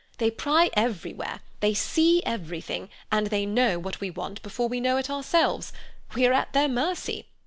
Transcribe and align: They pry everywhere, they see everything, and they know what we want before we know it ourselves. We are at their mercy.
They 0.17 0.31
pry 0.31 0.71
everywhere, 0.73 1.41
they 1.59 1.75
see 1.75 2.23
everything, 2.25 2.89
and 3.11 3.27
they 3.27 3.45
know 3.45 3.77
what 3.77 4.01
we 4.01 4.09
want 4.09 4.41
before 4.41 4.67
we 4.67 4.79
know 4.79 4.97
it 4.97 5.11
ourselves. 5.11 5.71
We 6.15 6.25
are 6.25 6.33
at 6.33 6.53
their 6.53 6.67
mercy. 6.67 7.27